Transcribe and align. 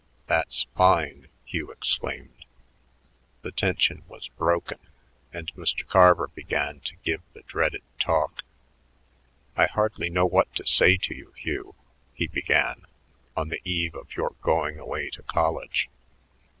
"That's 0.25 0.65
fine!" 0.75 1.27
Hugh 1.45 1.69
exclaimed. 1.71 2.45
The 3.43 3.51
tension 3.51 4.01
was 4.07 4.29
broken, 4.29 4.79
and 5.31 5.53
Mr. 5.53 5.85
Carver 5.87 6.27
began 6.27 6.79
to 6.85 6.95
give 7.03 7.21
the 7.33 7.43
dreaded 7.43 7.83
talk. 7.99 8.41
"I 9.55 9.67
hardly 9.67 10.09
know 10.09 10.25
what 10.25 10.51
to 10.55 10.65
say 10.65 10.97
to 10.97 11.13
you, 11.13 11.33
Hugh," 11.37 11.75
he 12.15 12.25
began, 12.25 12.87
"on 13.37 13.49
the 13.49 13.61
eve 13.63 13.93
of 13.93 14.15
your 14.15 14.31
going 14.41 14.79
away 14.79 15.11
to 15.11 15.21
college. 15.21 15.87